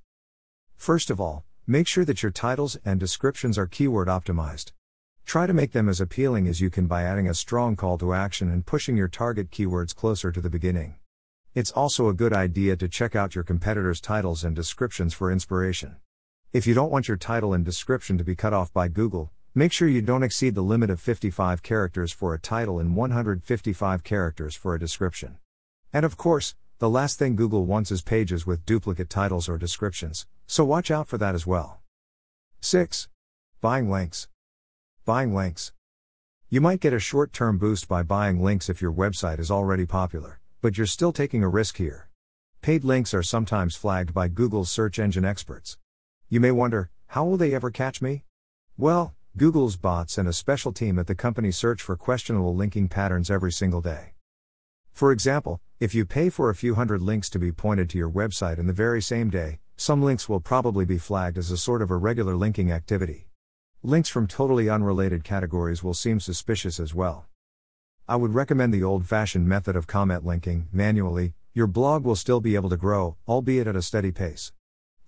First 0.76 1.11
of 1.11 1.21
all, 1.21 1.45
make 1.67 1.87
sure 1.87 2.07
that 2.07 2.23
your 2.23 2.33
titles 2.33 2.78
and 2.87 2.99
descriptions 2.99 3.59
are 3.59 3.67
keyword 3.67 4.09
optimized. 4.09 4.73
Try 5.26 5.47
to 5.47 5.52
make 5.52 5.73
them 5.73 5.90
as 5.90 6.00
appealing 6.00 6.49
as 6.49 6.59
you 6.59 6.71
can 6.71 6.87
by 6.87 7.02
adding 7.02 7.28
a 7.28 7.35
strong 7.35 7.76
call 7.76 7.99
to 7.99 8.14
action 8.14 8.50
and 8.50 8.64
pushing 8.64 8.97
your 8.97 9.09
target 9.09 9.50
keywords 9.50 9.95
closer 9.95 10.33
to 10.33 10.40
the 10.40 10.49
beginning. 10.49 10.95
It's 11.55 11.71
also 11.71 12.09
a 12.09 12.14
good 12.14 12.33
idea 12.33 12.76
to 12.76 12.88
check 12.88 13.14
out 13.14 13.35
your 13.35 13.45
competitors' 13.45 14.00
titles 14.00 14.43
and 14.43 14.57
descriptions 14.57 15.12
for 15.12 15.31
inspiration. 15.31 15.97
If 16.55 16.67
you 16.67 16.73
don't 16.73 16.90
want 16.90 17.09
your 17.09 17.19
title 17.19 17.52
and 17.52 17.62
description 17.62 18.17
to 18.17 18.25
be 18.25 18.35
cut 18.35 18.55
off 18.55 18.73
by 18.73 18.88
Google, 18.88 19.33
make 19.55 19.75
sure 19.75 19.87
you 19.87 20.00
don't 20.00 20.23
exceed 20.23 20.55
the 20.55 20.62
limit 20.62 20.88
of 20.88 20.99
55 20.99 21.62
characters 21.62 22.11
for 22.11 22.33
a 22.33 22.40
title 22.40 22.78
and 22.78 22.97
155 22.97 24.02
characters 24.02 24.55
for 24.55 24.75
a 24.75 24.81
description. 24.81 25.37
And 25.92 26.04
of 26.04 26.16
course, 26.16 26.54
the 26.78 26.90
last 26.90 27.18
thing 27.18 27.35
Google 27.35 27.64
wants 27.64 27.90
is 27.90 28.02
pages 28.02 28.47
with 28.47 28.66
duplicate 28.66 29.11
titles 29.11 29.49
or 29.49 29.59
descriptions, 29.59 30.26
so 30.47 30.64
watch 30.64 30.90
out 30.90 31.09
for 31.09 31.18
that 31.18 31.35
as 31.35 31.47
well. 31.47 31.80
6. 32.61 33.09
Buying 33.61 33.90
links. 33.90 34.28
Buying 35.04 35.35
links. 35.35 35.73
You 36.50 36.61
might 36.61 36.80
get 36.80 36.92
a 36.92 36.99
short 36.99 37.33
term 37.33 37.59
boost 37.59 37.88
by 37.88 38.02
buying 38.02 38.42
links 38.42 38.68
if 38.68 38.80
your 38.80 38.92
website 38.92 39.38
is 39.38 39.50
already 39.50 39.87
popular, 39.87 40.40
but 40.61 40.76
you're 40.76 40.87
still 40.87 41.12
taking 41.12 41.42
a 41.42 41.49
risk 41.49 41.76
here. 41.76 42.09
Paid 42.62 42.85
links 42.85 43.14
are 43.14 43.23
sometimes 43.23 43.76
flagged 43.76 44.12
by 44.12 44.28
Google's 44.28 44.71
search 44.71 44.99
engine 44.99 45.25
experts. 45.25 45.78
You 46.28 46.40
may 46.40 46.50
wonder, 46.50 46.90
how 47.09 47.25
will 47.25 47.37
they 47.37 47.54
ever 47.54 47.71
catch 47.71 48.02
me? 48.02 48.25
Well, 48.76 49.14
Google's 49.37 49.76
bots 49.76 50.18
and 50.18 50.28
a 50.28 50.33
special 50.33 50.73
team 50.73 50.99
at 50.99 51.07
the 51.07 51.14
company 51.14 51.50
search 51.50 51.80
for 51.80 51.97
questionable 51.97 52.54
linking 52.54 52.88
patterns 52.88 53.30
every 53.30 53.52
single 53.52 53.80
day. 53.80 54.14
For 54.92 55.12
example, 55.12 55.61
if 55.80 55.94
you 55.94 56.04
pay 56.04 56.28
for 56.28 56.50
a 56.50 56.56
few 56.56 56.75
hundred 56.75 57.00
links 57.00 57.30
to 57.30 57.38
be 57.38 57.52
pointed 57.52 57.88
to 57.88 57.99
your 57.99 58.11
website 58.11 58.58
in 58.58 58.66
the 58.66 58.73
very 58.73 59.00
same 59.00 59.30
day, 59.30 59.61
some 59.76 60.02
links 60.02 60.28
will 60.28 60.40
probably 60.40 60.85
be 60.85 60.99
flagged 60.99 61.38
as 61.38 61.52
a 61.52 61.56
sort 61.56 61.82
of 61.82 61.90
irregular 61.92 62.35
linking 62.35 62.73
activity. 62.73 63.28
Links 63.85 64.08
from 64.08 64.26
totally 64.26 64.68
unrelated 64.68 65.23
categories 65.23 65.85
will 65.85 65.94
seem 65.94 66.18
suspicious 66.18 66.80
as 66.80 66.97
well. 66.97 67.26
I 68.08 68.16
would 68.16 68.35
recommend 68.35 68.75
the 68.75 68.82
old 68.82 69.06
fashioned 69.06 69.47
method 69.47 69.76
of 69.76 69.87
comment 69.87 70.26
linking, 70.26 70.66
manually, 70.73 71.35
your 71.54 71.68
blog 71.68 72.04
will 72.04 72.16
still 72.16 72.40
be 72.40 72.56
able 72.56 72.70
to 72.70 72.76
grow, 72.76 73.16
albeit 73.28 73.68
at 73.68 73.76
a 73.76 73.82
steady 73.82 74.11
pace. 74.11 74.50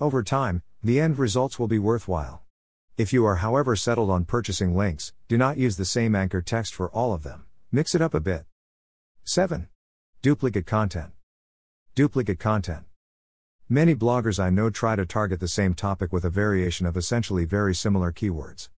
Over 0.00 0.22
time, 0.22 0.62
the 0.84 1.00
end 1.00 1.18
results 1.18 1.58
will 1.58 1.66
be 1.66 1.80
worthwhile. 1.80 2.44
If 2.96 3.12
you 3.12 3.26
are, 3.26 3.36
however, 3.36 3.74
settled 3.74 4.10
on 4.10 4.24
purchasing 4.24 4.76
links, 4.76 5.12
do 5.26 5.36
not 5.36 5.58
use 5.58 5.76
the 5.76 5.84
same 5.84 6.14
anchor 6.14 6.42
text 6.42 6.74
for 6.74 6.88
all 6.90 7.12
of 7.12 7.24
them, 7.24 7.46
mix 7.72 7.96
it 7.96 8.00
up 8.00 8.14
a 8.14 8.20
bit. 8.20 8.44
7. 9.24 9.68
Duplicate 10.22 10.66
content. 10.66 11.12
Duplicate 11.94 12.38
content. 12.38 12.84
Many 13.70 13.94
bloggers 13.94 14.38
I 14.38 14.50
know 14.50 14.68
try 14.68 14.94
to 14.94 15.06
target 15.06 15.40
the 15.40 15.48
same 15.48 15.72
topic 15.72 16.12
with 16.12 16.26
a 16.26 16.28
variation 16.28 16.84
of 16.84 16.94
essentially 16.94 17.46
very 17.46 17.74
similar 17.74 18.12
keywords. 18.12 18.68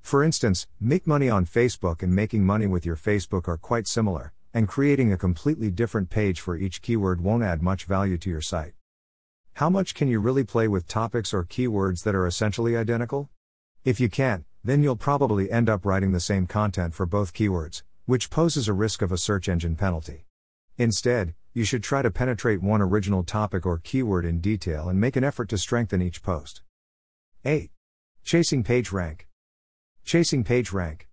For 0.00 0.24
instance, 0.24 0.66
make 0.80 1.06
money 1.06 1.30
on 1.30 1.46
Facebook 1.46 2.02
and 2.02 2.12
making 2.12 2.44
money 2.44 2.66
with 2.66 2.84
your 2.84 2.96
Facebook 2.96 3.46
are 3.46 3.56
quite 3.56 3.86
similar, 3.86 4.32
and 4.52 4.66
creating 4.66 5.12
a 5.12 5.16
completely 5.16 5.70
different 5.70 6.10
page 6.10 6.40
for 6.40 6.56
each 6.56 6.82
keyword 6.82 7.20
won't 7.20 7.44
add 7.44 7.62
much 7.62 7.84
value 7.84 8.18
to 8.18 8.28
your 8.28 8.40
site. 8.40 8.72
How 9.54 9.70
much 9.70 9.94
can 9.94 10.08
you 10.08 10.18
really 10.18 10.42
play 10.42 10.66
with 10.66 10.88
topics 10.88 11.32
or 11.32 11.44
keywords 11.44 12.02
that 12.02 12.16
are 12.16 12.26
essentially 12.26 12.76
identical? 12.76 13.30
If 13.84 14.00
you 14.00 14.08
can't, 14.08 14.46
then 14.64 14.82
you'll 14.82 14.96
probably 14.96 15.48
end 15.48 15.68
up 15.68 15.86
writing 15.86 16.10
the 16.10 16.18
same 16.18 16.48
content 16.48 16.92
for 16.92 17.06
both 17.06 17.32
keywords, 17.32 17.84
which 18.06 18.30
poses 18.30 18.66
a 18.66 18.72
risk 18.72 19.00
of 19.00 19.12
a 19.12 19.16
search 19.16 19.48
engine 19.48 19.76
penalty. 19.76 20.24
Instead, 20.80 21.34
you 21.54 21.64
should 21.64 21.82
try 21.82 22.02
to 22.02 22.10
penetrate 22.10 22.62
one 22.62 22.80
original 22.80 23.24
topic 23.24 23.66
or 23.66 23.78
keyword 23.78 24.24
in 24.24 24.40
detail 24.40 24.88
and 24.88 25.00
make 25.00 25.16
an 25.16 25.24
effort 25.24 25.48
to 25.48 25.58
strengthen 25.58 26.00
each 26.00 26.22
post. 26.22 26.62
8. 27.44 27.72
Chasing 28.22 28.62
page 28.62 28.92
rank. 28.92 29.26
Chasing 30.04 30.44
page 30.44 30.72
rank. 30.72 31.08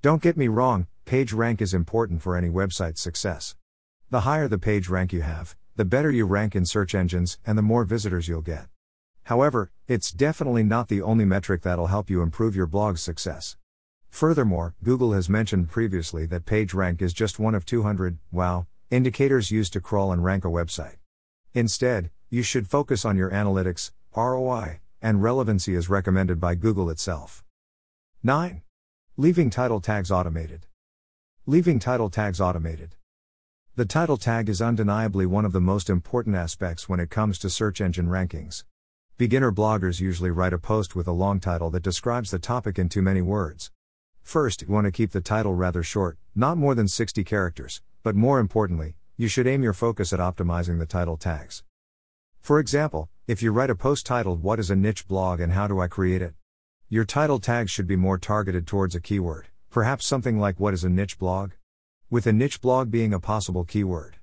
Don't 0.00 0.22
get 0.22 0.36
me 0.36 0.46
wrong, 0.46 0.86
page 1.06 1.32
rank 1.32 1.60
is 1.60 1.74
important 1.74 2.22
for 2.22 2.36
any 2.36 2.48
website's 2.48 3.00
success. 3.00 3.56
The 4.10 4.20
higher 4.20 4.46
the 4.46 4.58
page 4.58 4.88
rank 4.88 5.12
you 5.12 5.22
have, 5.22 5.56
the 5.74 5.84
better 5.84 6.12
you 6.12 6.24
rank 6.24 6.54
in 6.54 6.64
search 6.64 6.94
engines 6.94 7.38
and 7.44 7.58
the 7.58 7.62
more 7.62 7.82
visitors 7.82 8.28
you'll 8.28 8.42
get. 8.42 8.68
However, 9.24 9.72
it's 9.88 10.12
definitely 10.12 10.62
not 10.62 10.86
the 10.86 11.02
only 11.02 11.24
metric 11.24 11.62
that'll 11.62 11.88
help 11.88 12.10
you 12.10 12.22
improve 12.22 12.54
your 12.54 12.68
blog's 12.68 13.02
success. 13.02 13.56
Furthermore, 14.08 14.76
Google 14.84 15.14
has 15.14 15.28
mentioned 15.28 15.68
previously 15.68 16.26
that 16.26 16.44
PageRank 16.44 17.02
is 17.02 17.12
just 17.12 17.40
one 17.40 17.56
of 17.56 17.66
200, 17.66 18.18
wow, 18.30 18.66
Indicators 18.94 19.50
used 19.50 19.72
to 19.72 19.80
crawl 19.80 20.12
and 20.12 20.22
rank 20.22 20.44
a 20.44 20.48
website. 20.48 20.98
Instead, 21.52 22.10
you 22.30 22.44
should 22.44 22.68
focus 22.68 23.04
on 23.04 23.16
your 23.16 23.28
analytics, 23.28 23.90
ROI, 24.16 24.78
and 25.02 25.20
relevancy 25.20 25.74
as 25.74 25.88
recommended 25.88 26.38
by 26.38 26.54
Google 26.54 26.88
itself. 26.88 27.42
9. 28.22 28.62
Leaving 29.16 29.50
title 29.50 29.80
tags 29.80 30.12
automated. 30.12 30.68
Leaving 31.44 31.80
title 31.80 32.08
tags 32.08 32.40
automated. 32.40 32.94
The 33.74 33.84
title 33.84 34.16
tag 34.16 34.48
is 34.48 34.62
undeniably 34.62 35.26
one 35.26 35.44
of 35.44 35.50
the 35.50 35.60
most 35.60 35.90
important 35.90 36.36
aspects 36.36 36.88
when 36.88 37.00
it 37.00 37.10
comes 37.10 37.40
to 37.40 37.50
search 37.50 37.80
engine 37.80 38.06
rankings. 38.06 38.62
Beginner 39.18 39.50
bloggers 39.50 40.00
usually 40.00 40.30
write 40.30 40.52
a 40.52 40.58
post 40.58 40.94
with 40.94 41.08
a 41.08 41.18
long 41.24 41.40
title 41.40 41.68
that 41.70 41.82
describes 41.82 42.30
the 42.30 42.38
topic 42.38 42.78
in 42.78 42.88
too 42.88 43.02
many 43.02 43.22
words. 43.22 43.72
First, 44.22 44.62
you 44.62 44.68
want 44.68 44.84
to 44.84 44.92
keep 44.92 45.10
the 45.10 45.20
title 45.20 45.56
rather 45.56 45.82
short, 45.82 46.16
not 46.36 46.56
more 46.56 46.76
than 46.76 46.86
60 46.86 47.24
characters, 47.24 47.82
but 48.04 48.14
more 48.14 48.38
importantly, 48.38 48.94
you 49.16 49.28
should 49.28 49.46
aim 49.46 49.62
your 49.62 49.72
focus 49.72 50.12
at 50.12 50.20
optimizing 50.20 50.78
the 50.78 50.84
title 50.84 51.16
tags. 51.16 51.64
For 52.42 52.58
example, 52.58 53.08
if 53.26 53.42
you 53.42 53.50
write 53.50 53.70
a 53.70 53.74
post 53.74 54.04
titled 54.04 54.42
What 54.42 54.60
is 54.60 54.70
a 54.70 54.76
niche 54.76 55.08
blog 55.08 55.40
and 55.40 55.54
how 55.54 55.66
do 55.66 55.80
I 55.80 55.88
create 55.88 56.20
it? 56.20 56.34
Your 56.90 57.06
title 57.06 57.38
tags 57.38 57.70
should 57.70 57.86
be 57.86 57.96
more 57.96 58.18
targeted 58.18 58.66
towards 58.66 58.94
a 58.94 59.00
keyword, 59.00 59.48
perhaps 59.70 60.06
something 60.06 60.38
like 60.38 60.60
What 60.60 60.74
is 60.74 60.84
a 60.84 60.90
niche 60.90 61.18
blog? 61.18 61.52
With 62.10 62.26
a 62.26 62.32
niche 62.32 62.60
blog 62.60 62.90
being 62.90 63.14
a 63.14 63.18
possible 63.18 63.64
keyword. 63.64 64.18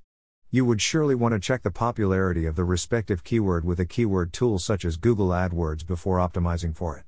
You 0.52 0.64
would 0.66 0.80
surely 0.80 1.16
want 1.16 1.34
to 1.34 1.40
check 1.40 1.64
the 1.64 1.72
popularity 1.72 2.46
of 2.46 2.56
the 2.56 2.64
respective 2.64 3.24
keyword 3.24 3.66
with 3.66 3.80
a 3.80 3.86
keyword 3.88 4.32
tool 4.32 4.60
such 4.60 4.86
as 4.86 4.96
Google 4.96 5.30
AdWords 5.30 5.88
before 5.88 6.20
optimizing 6.20 6.76
for 6.76 7.00
it. 7.00 7.06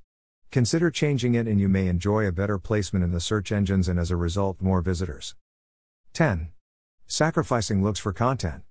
Consider 0.49 0.89
changing 0.89 1.35
it 1.35 1.47
and 1.47 1.59
you 1.59 1.69
may 1.69 1.85
enjoy 1.85 2.25
a 2.25 2.31
better 2.31 2.57
placement 2.57 3.05
in 3.05 3.11
the 3.11 3.19
search 3.19 3.51
engines 3.51 3.87
and 3.87 3.99
as 3.99 4.09
a 4.09 4.17
result 4.17 4.59
more 4.59 4.81
visitors. 4.81 5.35
10. 6.13 6.49
Sacrificing 7.07 7.83
looks 7.83 7.99
for 7.99 8.13
content. 8.13 8.63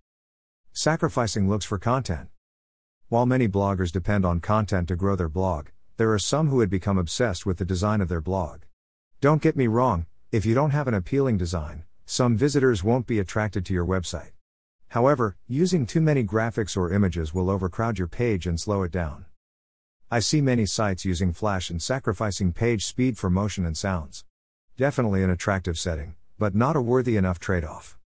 Sacrificing 0.72 1.48
looks 1.48 1.64
for 1.64 1.78
content. 1.78 2.28
While 3.08 3.26
many 3.26 3.46
bloggers 3.46 3.92
depend 3.92 4.24
on 4.24 4.40
content 4.40 4.88
to 4.88 4.96
grow 4.96 5.16
their 5.16 5.28
blog, 5.28 5.68
there 5.98 6.12
are 6.12 6.18
some 6.18 6.48
who 6.48 6.60
had 6.60 6.70
become 6.70 6.98
obsessed 6.98 7.46
with 7.46 7.58
the 7.58 7.64
design 7.64 8.00
of 8.00 8.08
their 8.08 8.20
blog. 8.20 8.62
Don't 9.20 9.42
get 9.42 9.56
me 9.56 9.66
wrong, 9.66 10.06
if 10.32 10.46
you 10.46 10.54
don't 10.54 10.70
have 10.70 10.88
an 10.88 10.94
appealing 10.94 11.36
design, 11.36 11.84
some 12.06 12.36
visitors 12.36 12.82
won't 12.82 13.06
be 13.06 13.18
attracted 13.18 13.64
to 13.66 13.74
your 13.74 13.86
website. 13.86 14.32
However, 14.88 15.36
using 15.46 15.86
too 15.86 16.00
many 16.00 16.24
graphics 16.24 16.76
or 16.76 16.92
images 16.92 17.32
will 17.32 17.50
overcrowd 17.50 17.98
your 17.98 18.08
page 18.08 18.46
and 18.46 18.58
slow 18.58 18.82
it 18.82 18.90
down. 18.90 19.26
I 20.10 20.20
see 20.20 20.40
many 20.40 20.66
sites 20.66 21.04
using 21.04 21.32
Flash 21.32 21.70
and 21.70 21.80
sacrificing 21.80 22.52
page 22.52 22.84
speed 22.84 23.16
for 23.16 23.30
motion 23.30 23.64
and 23.64 23.76
sounds. 23.76 24.24
Definitely 24.76 25.22
an 25.22 25.30
attractive 25.30 25.78
setting, 25.78 26.16
but 26.38 26.54
not 26.54 26.76
a 26.76 26.80
worthy 26.80 27.16
enough 27.16 27.38
trade 27.38 27.64
off. 27.64 27.98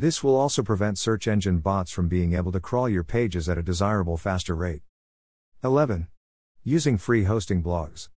This 0.00 0.22
will 0.22 0.36
also 0.36 0.62
prevent 0.62 0.96
search 0.96 1.26
engine 1.26 1.58
bots 1.58 1.90
from 1.90 2.06
being 2.06 2.32
able 2.34 2.52
to 2.52 2.60
crawl 2.60 2.88
your 2.88 3.02
pages 3.02 3.48
at 3.48 3.58
a 3.58 3.64
desirable 3.64 4.16
faster 4.16 4.54
rate. 4.54 4.82
11. 5.64 6.06
Using 6.62 6.96
free 6.96 7.24
hosting 7.24 7.64
blogs. 7.64 8.08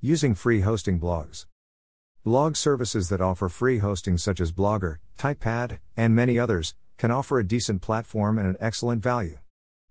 Using 0.00 0.34
free 0.34 0.62
hosting 0.62 0.98
blogs. 0.98 1.44
Blog 2.24 2.56
services 2.56 3.10
that 3.10 3.20
offer 3.20 3.50
free 3.50 3.76
hosting, 3.76 4.16
such 4.16 4.40
as 4.40 4.52
Blogger, 4.52 5.00
Typepad, 5.18 5.80
and 5.98 6.16
many 6.16 6.38
others, 6.38 6.74
can 6.96 7.10
offer 7.10 7.38
a 7.38 7.46
decent 7.46 7.82
platform 7.82 8.38
and 8.38 8.48
an 8.48 8.56
excellent 8.58 9.02
value. 9.02 9.36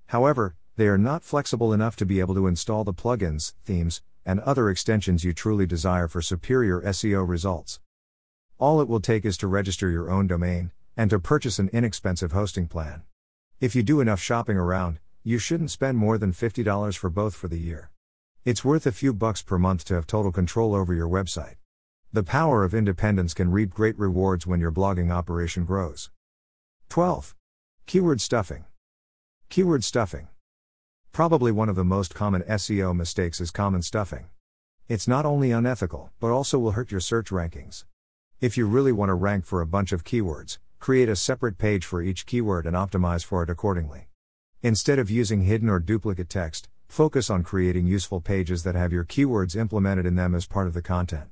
However, 0.08 0.56
they 0.76 0.88
are 0.88 0.98
not 0.98 1.24
flexible 1.24 1.72
enough 1.72 1.96
to 1.98 2.06
be 2.08 2.20
able 2.20 2.34
to 2.34 2.48
install 2.48 2.84
the 2.84 2.96
plugins, 2.96 3.54
themes, 3.64 4.02
and 4.26 4.40
other 4.40 4.72
extensions 4.72 5.24
you 5.24 5.34
truly 5.34 5.68
desire 5.68 6.08
for 6.08 6.24
superior 6.24 6.82
SEO 6.82 7.30
results. 7.30 7.80
All 8.58 8.82
it 8.82 8.88
will 8.88 9.00
take 9.00 9.24
is 9.24 9.38
to 9.38 9.48
register 9.48 9.92
your 9.92 10.10
own 10.10 10.26
domain, 10.26 10.72
and 10.96 11.10
to 11.10 11.20
purchase 11.20 11.60
an 11.60 11.70
inexpensive 11.74 12.32
hosting 12.32 12.68
plan. 12.68 13.04
If 13.60 13.76
you 13.76 13.84
do 13.84 14.02
enough 14.02 14.22
shopping 14.22 14.58
around, 14.58 15.00
you 15.24 15.38
shouldn't 15.38 15.72
spend 15.72 15.98
more 15.98 16.18
than 16.18 16.34
$50 16.34 16.98
for 16.98 17.10
both 17.10 17.36
for 17.36 17.48
the 17.48 17.60
year. 17.60 17.92
It's 18.44 18.66
worth 18.66 18.88
a 18.88 18.92
few 18.92 19.14
bucks 19.14 19.44
per 19.44 19.60
month 19.60 19.86
to 19.86 19.94
have 19.94 20.08
total 20.08 20.32
control 20.32 20.74
over 20.74 20.94
your 20.94 21.08
website. 21.08 21.56
The 22.12 22.24
power 22.24 22.64
of 22.64 22.74
independence 22.74 23.34
can 23.34 23.52
reap 23.52 23.70
great 23.70 23.98
rewards 23.98 24.48
when 24.48 24.60
your 24.60 24.72
blogging 24.72 25.12
operation 25.12 25.64
grows. 25.64 26.10
12. 26.90 27.36
Keyword 27.86 28.20
stuffing. 28.20 28.66
Keyword 29.50 29.84
stuffing. 29.84 30.28
Probably 31.12 31.52
one 31.52 31.70
of 31.70 31.76
the 31.76 31.86
most 31.86 32.16
common 32.16 32.42
SEO 32.44 32.96
mistakes 32.96 33.40
is 33.40 33.52
common 33.52 33.82
stuffing. 33.82 34.26
It's 34.88 35.08
not 35.08 35.26
only 35.26 35.52
unethical, 35.52 36.10
but 36.20 36.32
also 36.32 36.58
will 36.58 36.72
hurt 36.72 36.92
your 36.92 37.00
search 37.00 37.30
rankings. 37.30 37.86
If 38.42 38.58
you 38.58 38.66
really 38.66 38.92
want 38.92 39.10
to 39.10 39.14
rank 39.14 39.46
for 39.46 39.62
a 39.62 39.68
bunch 39.68 39.92
of 39.92 40.04
keywords, 40.04 40.58
create 40.82 41.08
a 41.08 41.16
separate 41.16 41.60
page 41.60 41.86
for 41.86 42.02
each 42.02 42.26
keyword 42.26 42.66
and 42.66 42.76
optimize 42.76 43.24
for 43.24 43.44
it 43.44 43.52
accordingly. 43.52 44.08
Instead 44.64 44.98
of 44.98 45.12
using 45.12 45.44
hidden 45.44 45.70
or 45.70 45.80
duplicate 45.80 46.28
text, 46.28 46.70
focus 46.88 47.30
on 47.30 47.44
creating 47.44 47.86
useful 47.86 48.20
pages 48.20 48.64
that 48.64 48.74
have 48.74 48.92
your 48.92 49.06
keywords 49.06 49.56
implemented 49.56 50.08
in 50.08 50.16
them 50.16 50.34
as 50.34 50.48
part 50.48 50.66
of 50.66 50.74
the 50.74 50.82
content. 50.82 51.30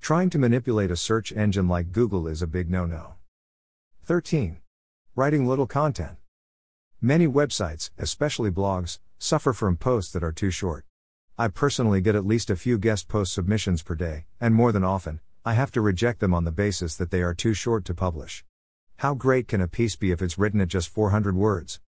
Trying 0.00 0.30
to 0.30 0.38
manipulate 0.38 0.90
a 0.90 0.96
search 0.96 1.30
engine 1.30 1.68
like 1.68 1.92
Google 1.92 2.26
is 2.26 2.40
a 2.40 2.46
big 2.46 2.70
no 2.70 2.86
no. 2.86 3.16
13. 4.04 4.60
Writing 5.14 5.46
little 5.46 5.66
content. 5.66 6.16
Many 6.98 7.28
websites, 7.28 7.90
especially 7.98 8.50
blogs, 8.50 8.98
suffer 9.18 9.52
from 9.52 9.76
posts 9.76 10.10
that 10.14 10.24
are 10.24 10.32
too 10.32 10.50
short. 10.50 10.86
I 11.36 11.48
personally 11.48 12.00
get 12.00 12.14
at 12.14 12.24
least 12.24 12.48
a 12.48 12.56
few 12.56 12.78
guest 12.78 13.08
post 13.08 13.34
submissions 13.34 13.82
per 13.82 13.94
day, 13.94 14.24
and 14.40 14.54
more 14.54 14.72
than 14.72 14.84
often, 14.84 15.20
I 15.44 15.52
have 15.52 15.70
to 15.72 15.82
reject 15.82 16.20
them 16.20 16.32
on 16.32 16.44
the 16.44 16.50
basis 16.50 16.96
that 16.96 17.10
they 17.10 17.20
are 17.20 17.34
too 17.34 17.52
short 17.52 17.84
to 17.84 17.94
publish. 17.94 18.42
How 19.00 19.12
great 19.12 19.46
can 19.46 19.60
a 19.60 19.68
piece 19.68 19.94
be 19.94 20.10
if 20.10 20.22
it's 20.22 20.38
written 20.38 20.58
at 20.62 20.68
just 20.68 20.88
400 20.88 21.36
words? 21.36 21.80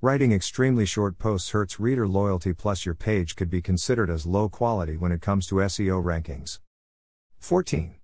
Writing 0.00 0.32
extremely 0.32 0.86
short 0.86 1.18
posts 1.18 1.50
hurts 1.50 1.78
reader 1.78 2.08
loyalty, 2.08 2.54
plus, 2.54 2.86
your 2.86 2.94
page 2.94 3.36
could 3.36 3.50
be 3.50 3.60
considered 3.60 4.08
as 4.08 4.24
low 4.24 4.48
quality 4.48 4.96
when 4.96 5.12
it 5.12 5.20
comes 5.20 5.46
to 5.46 5.56
SEO 5.56 6.02
rankings. 6.02 6.60
14. 7.38 7.96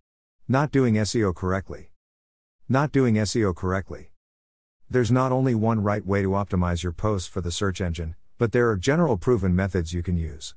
Not 0.47 0.71
doing 0.71 0.97
SEO 0.97 1.35
correctly. 1.35 1.88
Not 2.69 2.93
doing 2.93 3.14
SEO 3.14 3.57
correctly. 3.57 4.11
There's 4.90 5.11
not 5.11 5.33
only 5.33 5.55
one 5.55 5.83
right 5.83 6.05
way 6.05 6.21
to 6.21 6.29
optimize 6.29 6.83
your 6.83 6.93
posts 6.93 7.29
for 7.29 7.40
the 7.40 7.50
search 7.50 7.81
engine, 7.81 8.14
but 8.37 8.52
there 8.52 8.69
are 8.69 8.76
general 8.76 9.17
proven 9.17 9.57
methods 9.57 9.95
you 9.95 10.02
can 10.02 10.19
use. 10.19 10.55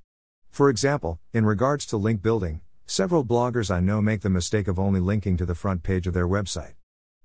For 0.50 0.70
example, 0.70 1.22
in 1.32 1.46
regards 1.46 1.86
to 1.86 1.96
link 1.96 2.22
building, 2.22 2.60
several 2.86 3.24
bloggers 3.24 3.74
I 3.74 3.80
know 3.80 4.02
make 4.02 4.24
the 4.24 4.30
mistake 4.30 4.68
of 4.68 4.78
only 4.78 5.00
linking 5.00 5.38
to 5.38 5.46
the 5.46 5.56
front 5.56 5.84
page 5.84 6.06
of 6.06 6.14
their 6.14 6.28
website. 6.28 6.74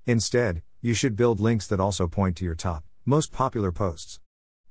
Instead, 0.08 0.62
you 0.80 0.94
should 0.94 1.16
build 1.16 1.38
links 1.38 1.66
that 1.66 1.78
also 1.78 2.08
point 2.08 2.34
to 2.34 2.42
your 2.42 2.54
top, 2.54 2.82
most 3.04 3.30
popular 3.30 3.70
posts. 3.70 4.20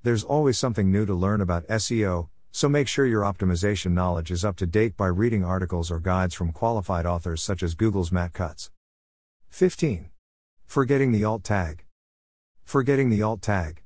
There's 0.01 0.23
always 0.23 0.57
something 0.57 0.91
new 0.91 1.05
to 1.05 1.13
learn 1.13 1.41
about 1.41 1.67
SEO, 1.67 2.29
so 2.51 2.67
make 2.67 2.87
sure 2.87 3.05
your 3.05 3.21
optimization 3.21 3.91
knowledge 3.91 4.31
is 4.31 4.43
up 4.43 4.55
to 4.55 4.65
date 4.65 4.97
by 4.97 5.05
reading 5.05 5.45
articles 5.45 5.91
or 5.91 5.99
guides 5.99 6.33
from 6.33 6.51
qualified 6.51 7.05
authors 7.05 7.43
such 7.43 7.61
as 7.61 7.75
Google's 7.75 8.11
Matt 8.11 8.33
Cutts. 8.33 8.71
15. 9.49 10.09
Forgetting 10.65 11.11
the 11.11 11.23
alt 11.23 11.43
tag. 11.43 11.85
Forgetting 12.63 13.11
the 13.11 13.21
alt 13.21 13.43
tag. 13.43 13.83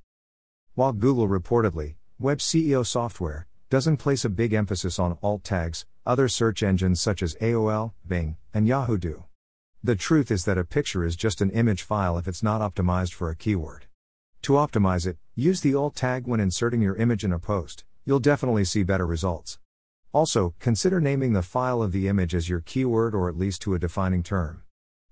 While 0.75 0.93
Google 0.93 1.27
reportedly, 1.27 1.95
web 2.17 2.37
SEO 2.37 2.85
software, 2.85 3.45
doesn't 3.69 3.97
place 3.97 4.23
a 4.23 4.29
big 4.29 4.53
emphasis 4.53 4.97
on 4.99 5.17
alt 5.21 5.43
tags, 5.43 5.85
other 6.05 6.29
search 6.29 6.63
engines 6.63 7.01
such 7.01 7.21
as 7.21 7.35
AOL, 7.41 7.91
Bing, 8.07 8.37
and 8.53 8.69
Yahoo 8.69 8.97
do. 8.97 9.25
The 9.83 9.95
truth 9.95 10.29
is 10.29 10.45
that 10.45 10.59
a 10.59 10.63
picture 10.63 11.03
is 11.03 11.15
just 11.15 11.41
an 11.41 11.49
image 11.49 11.81
file 11.81 12.15
if 12.19 12.27
it's 12.27 12.43
not 12.43 12.61
optimized 12.61 13.13
for 13.13 13.31
a 13.31 13.35
keyword. 13.35 13.87
To 14.43 14.53
optimize 14.53 15.07
it, 15.07 15.17
use 15.33 15.61
the 15.61 15.73
alt 15.73 15.95
tag 15.95 16.27
when 16.27 16.39
inserting 16.39 16.83
your 16.83 16.95
image 16.97 17.23
in 17.23 17.33
a 17.33 17.39
post, 17.39 17.83
you'll 18.05 18.19
definitely 18.19 18.63
see 18.63 18.83
better 18.83 19.07
results. 19.07 19.57
Also, 20.13 20.53
consider 20.59 21.01
naming 21.01 21.33
the 21.33 21.41
file 21.41 21.81
of 21.81 21.93
the 21.93 22.07
image 22.07 22.35
as 22.35 22.47
your 22.47 22.61
keyword 22.61 23.15
or 23.15 23.27
at 23.27 23.39
least 23.39 23.63
to 23.63 23.73
a 23.73 23.79
defining 23.79 24.21
term. 24.21 24.61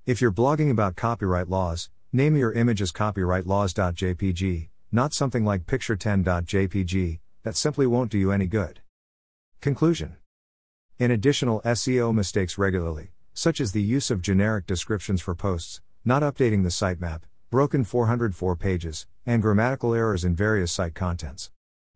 If 0.05 0.21
you're 0.21 0.31
blogging 0.31 0.69
about 0.69 0.95
copyright 0.95 1.49
laws, 1.49 1.89
name 2.13 2.37
your 2.37 2.53
image 2.53 2.79
as 2.79 2.91
copyrightlaws.jpg, 2.91 4.69
not 4.91 5.13
something 5.15 5.43
like 5.43 5.65
picture10.jpg, 5.65 7.19
that 7.41 7.57
simply 7.57 7.87
won't 7.87 8.11
do 8.11 8.19
you 8.19 8.31
any 8.31 8.45
good. 8.45 8.81
Conclusion 9.61 10.17
In 10.99 11.09
additional 11.09 11.61
SEO 11.61 12.13
mistakes 12.13 12.59
regularly, 12.59 13.13
such 13.39 13.61
as 13.61 13.71
the 13.71 13.81
use 13.81 14.11
of 14.11 14.21
generic 14.21 14.65
descriptions 14.65 15.21
for 15.21 15.33
posts, 15.33 15.79
not 16.03 16.21
updating 16.23 16.63
the 16.63 16.69
sitemap, 16.69 17.21
broken 17.49 17.85
404 17.85 18.57
pages, 18.57 19.07
and 19.25 19.41
grammatical 19.41 19.93
errors 19.93 20.25
in 20.25 20.35
various 20.35 20.73
site 20.73 20.93
contents. 20.93 21.49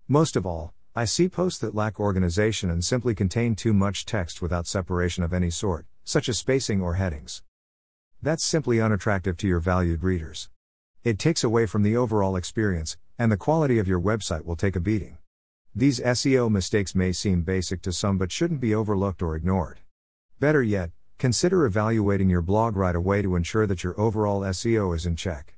Most 0.07 0.37
of 0.37 0.45
all, 0.45 0.73
I 0.95 1.03
see 1.03 1.27
posts 1.27 1.59
that 1.59 1.75
lack 1.75 1.99
organization 1.99 2.69
and 2.69 2.81
simply 2.81 3.13
contain 3.13 3.55
too 3.55 3.73
much 3.73 4.05
text 4.05 4.41
without 4.41 4.67
separation 4.67 5.21
of 5.21 5.33
any 5.33 5.49
sort, 5.49 5.85
such 6.05 6.29
as 6.29 6.37
spacing 6.37 6.81
or 6.81 6.93
headings. 6.93 7.43
That's 8.21 8.45
simply 8.45 8.79
unattractive 8.79 9.35
to 9.39 9.47
your 9.49 9.59
valued 9.59 10.01
readers. 10.01 10.49
It 11.03 11.19
takes 11.19 11.43
away 11.43 11.65
from 11.65 11.83
the 11.83 11.97
overall 11.97 12.37
experience, 12.37 12.95
and 13.19 13.29
the 13.29 13.35
quality 13.35 13.79
of 13.79 13.87
your 13.89 13.99
website 13.99 14.45
will 14.45 14.55
take 14.55 14.77
a 14.77 14.79
beating. 14.79 15.17
These 15.75 15.99
SEO 15.99 16.49
mistakes 16.49 16.95
may 16.95 17.11
seem 17.11 17.41
basic 17.41 17.81
to 17.81 17.91
some 17.91 18.17
but 18.17 18.31
shouldn't 18.31 18.61
be 18.61 18.73
overlooked 18.73 19.21
or 19.21 19.35
ignored. 19.35 19.81
Better 20.39 20.63
yet, 20.63 20.91
Consider 21.23 21.65
evaluating 21.65 22.29
your 22.29 22.41
blog 22.41 22.75
right 22.75 22.93
away 22.93 23.21
to 23.21 23.37
ensure 23.37 23.65
that 23.65 23.81
your 23.81 23.97
overall 23.97 24.41
SEO 24.41 24.93
is 24.93 25.05
in 25.05 25.15
check. 25.15 25.53